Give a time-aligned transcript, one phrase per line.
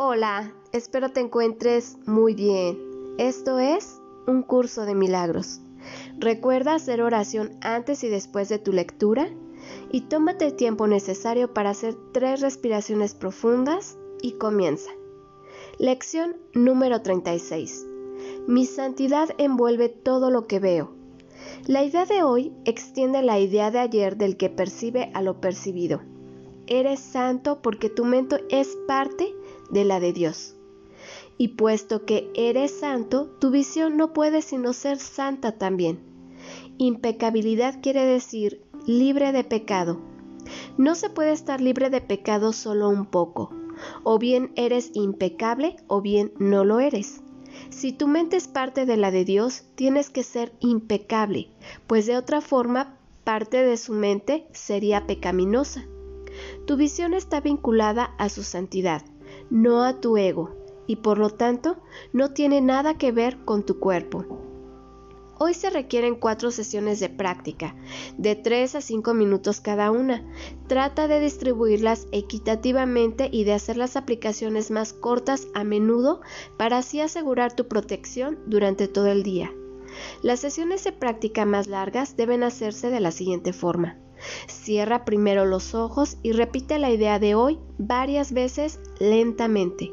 [0.00, 2.78] Hola, espero te encuentres muy bien.
[3.18, 5.60] Esto es un curso de milagros.
[6.18, 9.28] Recuerda hacer oración antes y después de tu lectura
[9.90, 14.92] y tómate el tiempo necesario para hacer tres respiraciones profundas y comienza.
[15.80, 17.84] Lección número 36.
[18.46, 20.92] Mi santidad envuelve todo lo que veo.
[21.66, 26.02] La idea de hoy extiende la idea de ayer del que percibe a lo percibido.
[26.68, 29.47] Eres santo porque tu mente es parte de
[29.84, 30.54] la de Dios.
[31.36, 36.00] Y puesto que eres santo, tu visión no puede sino ser santa también.
[36.78, 40.00] Impecabilidad quiere decir libre de pecado.
[40.76, 43.50] No se puede estar libre de pecado solo un poco.
[44.02, 47.20] O bien eres impecable o bien no lo eres.
[47.70, 51.50] Si tu mente es parte de la de Dios, tienes que ser impecable,
[51.86, 55.84] pues de otra forma parte de su mente sería pecaminosa.
[56.66, 59.02] Tu visión está vinculada a su santidad,
[59.50, 60.50] no a tu ego,
[60.86, 61.76] y por lo tanto
[62.12, 64.26] no tiene nada que ver con tu cuerpo.
[65.40, 67.76] Hoy se requieren cuatro sesiones de práctica,
[68.16, 70.26] de 3 a 5 minutos cada una.
[70.66, 76.22] Trata de distribuirlas equitativamente y de hacer las aplicaciones más cortas a menudo
[76.56, 79.52] para así asegurar tu protección durante todo el día.
[80.22, 83.96] Las sesiones de práctica más largas deben hacerse de la siguiente forma.
[84.46, 89.92] Cierra primero los ojos y repite la idea de hoy varias veces lentamente.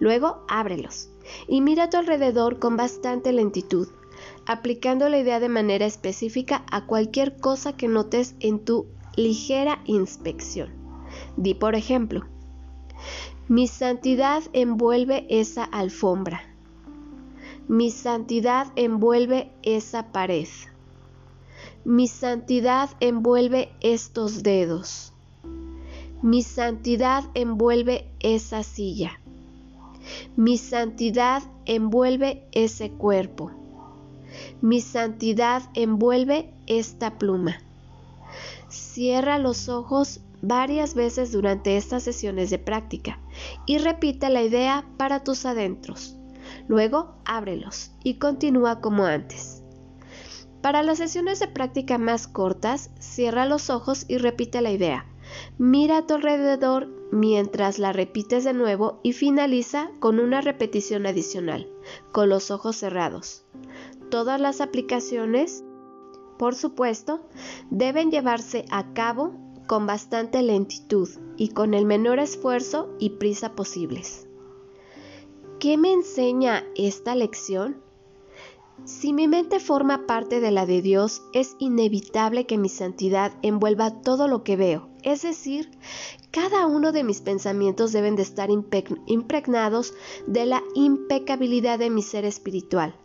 [0.00, 1.08] Luego ábrelos
[1.48, 3.88] y mira a tu alrededor con bastante lentitud
[4.46, 10.70] aplicando la idea de manera específica a cualquier cosa que notes en tu ligera inspección.
[11.36, 12.24] Di por ejemplo,
[13.48, 16.42] mi santidad envuelve esa alfombra.
[17.68, 20.48] Mi santidad envuelve esa pared.
[21.84, 25.12] Mi santidad envuelve estos dedos.
[26.22, 29.20] Mi santidad envuelve esa silla.
[30.36, 33.50] Mi santidad envuelve ese cuerpo.
[34.60, 37.58] Mi santidad envuelve esta pluma.
[38.68, 43.18] Cierra los ojos varias veces durante estas sesiones de práctica
[43.66, 46.16] y repite la idea para tus adentros.
[46.68, 49.63] Luego ábrelos y continúa como antes.
[50.64, 55.06] Para las sesiones de práctica más cortas, cierra los ojos y repite la idea.
[55.58, 61.68] Mira a tu alrededor mientras la repites de nuevo y finaliza con una repetición adicional,
[62.10, 63.44] con los ojos cerrados
[64.14, 65.64] todas las aplicaciones,
[66.38, 67.20] por supuesto,
[67.70, 69.34] deben llevarse a cabo
[69.66, 74.28] con bastante lentitud y con el menor esfuerzo y prisa posibles.
[75.58, 77.82] ¿Qué me enseña esta lección?
[78.84, 84.02] Si mi mente forma parte de la de Dios, es inevitable que mi santidad envuelva
[84.02, 84.88] todo lo que veo.
[85.02, 85.70] Es decir,
[86.30, 89.94] cada uno de mis pensamientos deben de estar impregnados
[90.26, 92.98] de la impecabilidad de mi ser espiritual.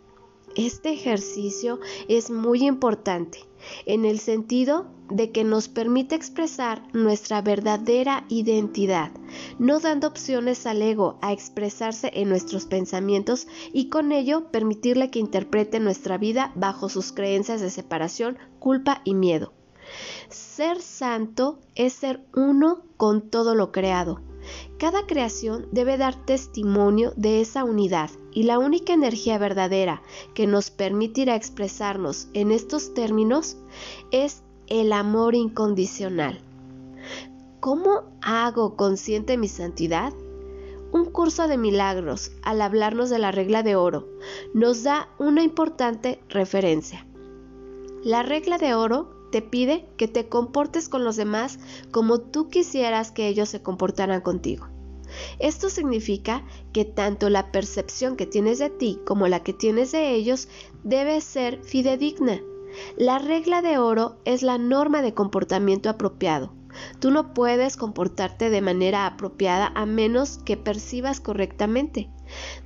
[0.59, 3.39] Este ejercicio es muy importante
[3.85, 9.09] en el sentido de que nos permite expresar nuestra verdadera identidad,
[9.57, 15.19] no dando opciones al ego a expresarse en nuestros pensamientos y con ello permitirle que
[15.19, 19.53] interprete nuestra vida bajo sus creencias de separación, culpa y miedo.
[20.27, 24.19] Ser santo es ser uno con todo lo creado,
[24.79, 30.01] cada creación debe dar testimonio de esa unidad y la única energía verdadera
[30.33, 33.57] que nos permitirá expresarnos en estos términos
[34.11, 36.39] es el amor incondicional.
[37.59, 40.13] ¿Cómo hago consciente mi santidad?
[40.93, 44.07] Un curso de milagros, al hablarnos de la regla de oro,
[44.53, 47.05] nos da una importante referencia.
[48.01, 51.59] La regla de oro te pide que te comportes con los demás
[51.91, 54.67] como tú quisieras que ellos se comportaran contigo.
[55.39, 60.13] Esto significa que tanto la percepción que tienes de ti como la que tienes de
[60.13, 60.47] ellos
[60.83, 62.41] debe ser fidedigna.
[62.97, 66.53] La regla de oro es la norma de comportamiento apropiado.
[66.99, 72.11] Tú no puedes comportarte de manera apropiada a menos que percibas correctamente.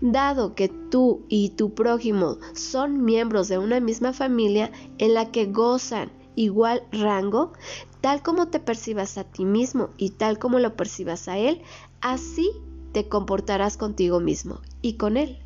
[0.01, 5.45] Dado que tú y tu prójimo son miembros de una misma familia en la que
[5.45, 7.53] gozan igual rango,
[8.01, 11.61] tal como te percibas a ti mismo y tal como lo percibas a él,
[12.01, 12.51] así
[12.91, 15.39] te comportarás contigo mismo y con él.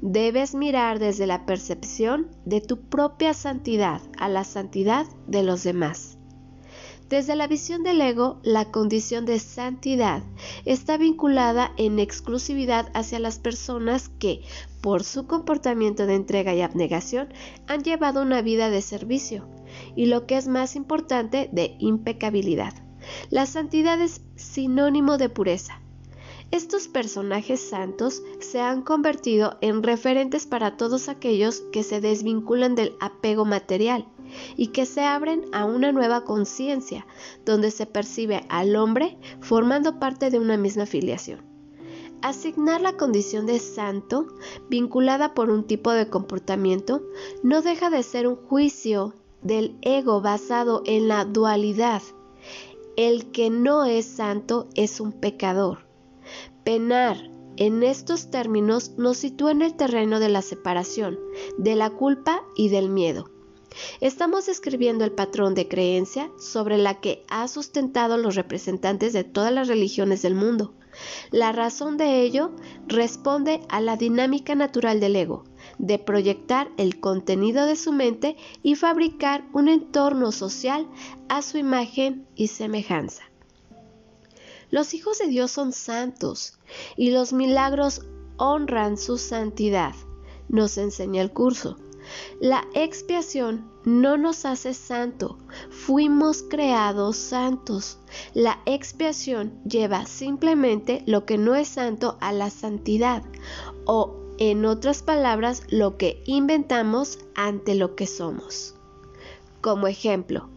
[0.00, 6.16] Debes mirar desde la percepción de tu propia santidad a la santidad de los demás.
[7.10, 10.22] Desde la visión del ego, la condición de santidad
[10.64, 14.42] está vinculada en exclusividad hacia las personas que,
[14.80, 17.34] por su comportamiento de entrega y abnegación,
[17.66, 19.44] han llevado una vida de servicio,
[19.96, 22.74] y lo que es más importante, de impecabilidad.
[23.30, 25.80] La santidad es sinónimo de pureza.
[26.50, 32.96] Estos personajes santos se han convertido en referentes para todos aquellos que se desvinculan del
[32.98, 34.06] apego material
[34.56, 37.06] y que se abren a una nueva conciencia
[37.44, 41.40] donde se percibe al hombre formando parte de una misma filiación.
[42.22, 44.26] Asignar la condición de santo
[44.68, 47.02] vinculada por un tipo de comportamiento
[47.42, 52.02] no deja de ser un juicio del ego basado en la dualidad.
[52.96, 55.86] El que no es santo es un pecador.
[56.64, 61.18] Penar en estos términos nos sitúa en el terreno de la separación,
[61.58, 63.30] de la culpa y del miedo.
[64.00, 69.52] Estamos describiendo el patrón de creencia sobre la que ha sustentado los representantes de todas
[69.52, 70.74] las religiones del mundo.
[71.30, 72.50] La razón de ello
[72.86, 75.44] responde a la dinámica natural del ego,
[75.80, 80.86] de proyectar el contenido de su mente y fabricar un entorno social
[81.28, 83.22] a su imagen y semejanza.
[84.70, 86.58] Los hijos de Dios son santos
[86.96, 88.02] y los milagros
[88.36, 89.94] honran su santidad,
[90.48, 91.76] nos enseña el curso.
[92.40, 95.38] La expiación no nos hace santo,
[95.70, 97.98] fuimos creados santos.
[98.34, 103.22] La expiación lleva simplemente lo que no es santo a la santidad,
[103.86, 108.74] o en otras palabras, lo que inventamos ante lo que somos.
[109.60, 110.48] Como ejemplo,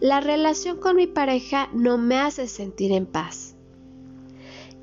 [0.00, 3.56] la relación con mi pareja no me hace sentir en paz.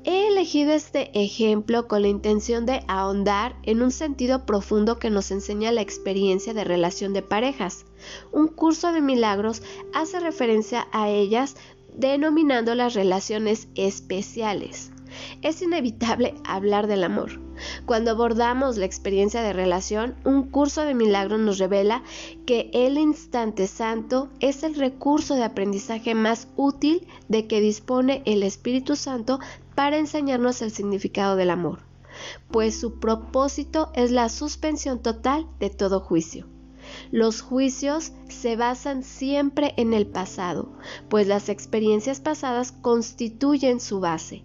[0.04, 5.30] He elegido este ejemplo con la intención de ahondar en un sentido profundo que nos
[5.30, 7.86] enseña la experiencia de relación de parejas.
[8.30, 9.62] Un curso de milagros
[9.94, 11.56] hace referencia a ellas
[11.96, 14.92] denominando las relaciones especiales.
[15.40, 17.43] Es inevitable hablar del amor.
[17.86, 22.02] Cuando abordamos la experiencia de relación, un curso de milagros nos revela
[22.46, 28.42] que el instante santo es el recurso de aprendizaje más útil de que dispone el
[28.42, 29.38] Espíritu Santo
[29.74, 31.80] para enseñarnos el significado del amor,
[32.50, 36.46] pues su propósito es la suspensión total de todo juicio.
[37.10, 40.72] Los juicios se basan siempre en el pasado,
[41.08, 44.44] pues las experiencias pasadas constituyen su base.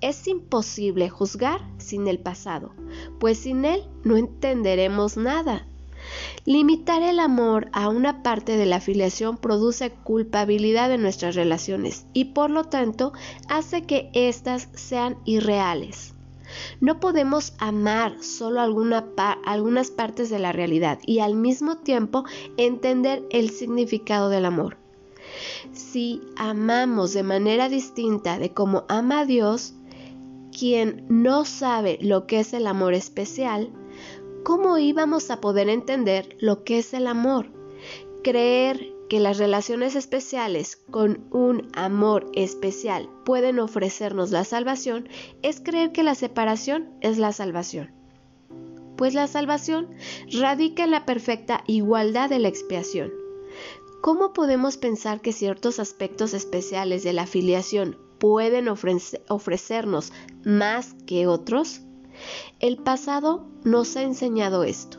[0.00, 2.72] Es imposible juzgar sin el pasado,
[3.18, 5.66] pues sin él no entenderemos nada.
[6.44, 12.26] Limitar el amor a una parte de la afiliación produce culpabilidad en nuestras relaciones y
[12.26, 13.12] por lo tanto
[13.48, 16.14] hace que éstas sean irreales.
[16.80, 22.24] No podemos amar solo algunas partes de la realidad y al mismo tiempo
[22.56, 24.78] entender el significado del amor.
[25.72, 29.74] Si amamos de manera distinta de como ama a Dios,
[30.58, 33.70] quien no sabe lo que es el amor especial,
[34.42, 37.52] ¿cómo íbamos a poder entender lo que es el amor?
[38.24, 45.08] Creer que las relaciones especiales con un amor especial pueden ofrecernos la salvación
[45.42, 47.92] es creer que la separación es la salvación.
[48.96, 49.88] Pues la salvación
[50.32, 53.12] radica en la perfecta igualdad de la expiación.
[54.02, 60.12] ¿Cómo podemos pensar que ciertos aspectos especiales de la filiación pueden ofrecernos
[60.44, 61.82] más que otros?
[62.60, 64.98] El pasado nos ha enseñado esto,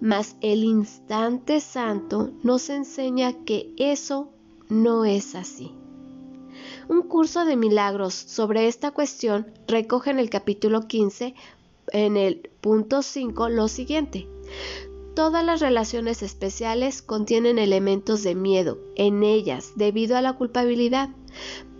[0.00, 4.30] mas el instante santo nos enseña que eso
[4.68, 5.72] no es así.
[6.88, 11.34] Un curso de milagros sobre esta cuestión recoge en el capítulo 15,
[11.92, 14.26] en el punto 5, lo siguiente.
[15.18, 21.08] Todas las relaciones especiales contienen elementos de miedo en ellas debido a la culpabilidad.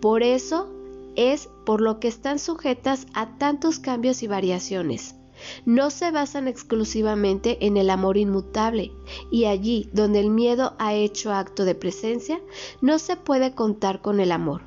[0.01, 0.67] Por eso
[1.15, 5.15] es por lo que están sujetas a tantos cambios y variaciones.
[5.63, 8.91] No se basan exclusivamente en el amor inmutable,
[9.31, 12.41] y allí donde el miedo ha hecho acto de presencia,
[12.81, 14.63] no se puede contar con el amor,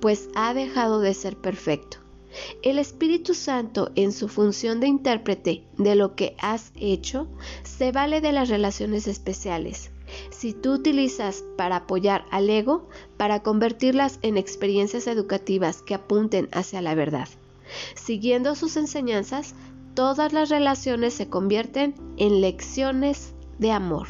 [0.00, 1.98] pues ha dejado de ser perfecto.
[2.62, 7.28] El Espíritu Santo, en su función de intérprete de lo que has hecho,
[7.62, 9.90] se vale de las relaciones especiales,
[10.30, 16.82] si tú utilizas para apoyar al ego, para convertirlas en experiencias educativas que apunten hacia
[16.82, 17.28] la verdad.
[17.94, 19.54] Siguiendo sus enseñanzas,
[19.94, 24.08] todas las relaciones se convierten en lecciones de amor.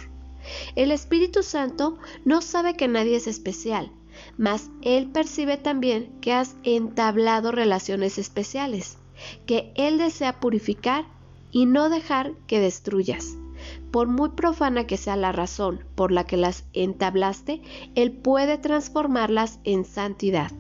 [0.77, 3.91] El Espíritu Santo no sabe que nadie es especial,
[4.38, 8.97] mas Él percibe también que has entablado relaciones especiales,
[9.45, 11.04] que Él desea purificar
[11.50, 13.37] y no dejar que destruyas.
[13.90, 17.61] Por muy profana que sea la razón por la que las entablaste,
[17.95, 20.52] Él puede transformarlas en santidad.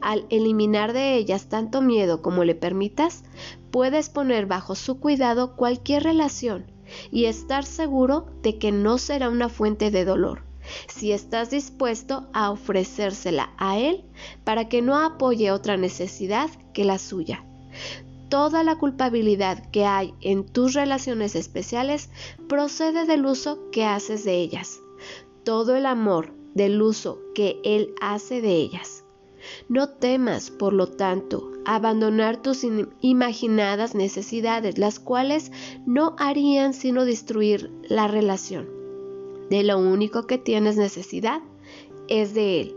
[0.00, 3.24] Al eliminar de ellas tanto miedo como le permitas,
[3.70, 6.70] puedes poner bajo su cuidado cualquier relación
[7.10, 10.42] y estar seguro de que no será una fuente de dolor,
[10.88, 14.04] si estás dispuesto a ofrecérsela a Él
[14.44, 17.44] para que no apoye otra necesidad que la suya.
[18.28, 22.10] Toda la culpabilidad que hay en tus relaciones especiales
[22.48, 24.80] procede del uso que haces de ellas.
[25.44, 29.04] Todo el amor del uso que Él hace de ellas.
[29.68, 32.66] No temas, por lo tanto, abandonar tus
[33.00, 35.52] imaginadas necesidades, las cuales
[35.86, 38.75] no harían sino destruir la relación.
[39.50, 41.40] De lo único que tienes necesidad
[42.08, 42.76] es de Él.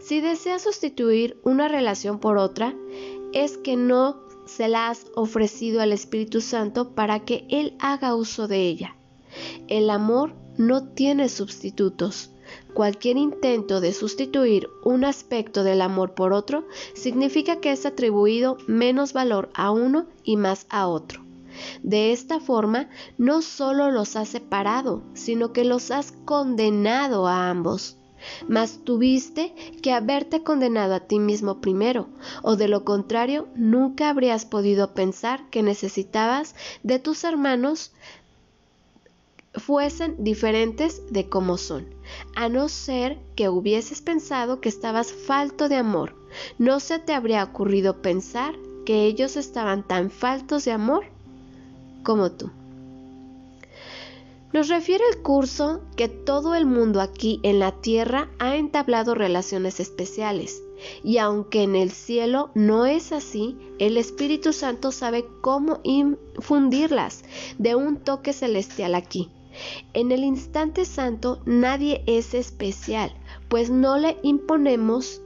[0.00, 2.74] Si deseas sustituir una relación por otra,
[3.32, 8.48] es que no se la has ofrecido al Espíritu Santo para que Él haga uso
[8.48, 8.96] de ella.
[9.68, 12.30] El amor no tiene sustitutos.
[12.74, 19.12] Cualquier intento de sustituir un aspecto del amor por otro significa que es atribuido menos
[19.12, 21.25] valor a uno y más a otro.
[21.82, 27.96] De esta forma, no solo los has separado, sino que los has condenado a ambos.
[28.48, 32.08] Mas tuviste que haberte condenado a ti mismo primero,
[32.42, 37.92] o de lo contrario nunca habrías podido pensar que necesitabas de tus hermanos
[39.54, 41.86] fuesen diferentes de como son,
[42.34, 46.14] a no ser que hubieses pensado que estabas falto de amor.
[46.58, 51.15] No se te habría ocurrido pensar que ellos estaban tan faltos de amor
[52.06, 52.50] como tú.
[54.52, 59.80] Nos refiere el curso que todo el mundo aquí en la tierra ha entablado relaciones
[59.80, 60.62] especiales,
[61.02, 67.24] y aunque en el cielo no es así, el Espíritu Santo sabe cómo infundirlas
[67.58, 69.28] de un toque celestial aquí.
[69.92, 73.12] En el instante santo nadie es especial,
[73.48, 75.20] pues no le imponemos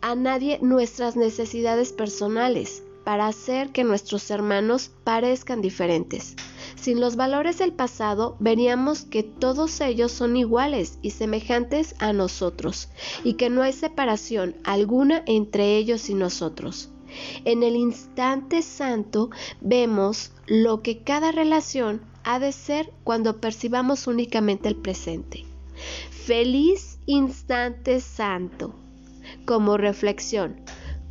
[0.00, 6.36] a nadie nuestras necesidades personales para hacer que nuestros hermanos parezcan diferentes.
[6.76, 12.90] Sin los valores del pasado, veríamos que todos ellos son iguales y semejantes a nosotros,
[13.24, 16.90] y que no hay separación alguna entre ellos y nosotros.
[17.46, 19.30] En el instante santo
[19.62, 25.46] vemos lo que cada relación ha de ser cuando percibamos únicamente el presente.
[26.10, 28.74] Feliz instante santo.
[29.46, 30.60] Como reflexión,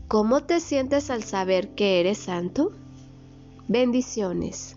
[0.08, 2.72] ¿cómo te sientes al saber que eres santo?
[3.68, 4.77] Bendiciones.